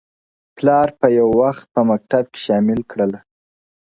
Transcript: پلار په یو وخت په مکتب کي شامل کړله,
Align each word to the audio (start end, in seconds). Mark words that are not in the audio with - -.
پلار 0.55 0.87
په 0.99 1.07
یو 1.17 1.27
وخت 1.41 1.65
په 1.73 1.81
مکتب 1.89 2.23
کي 2.33 2.39
شامل 2.45 2.79
کړله, 2.91 3.19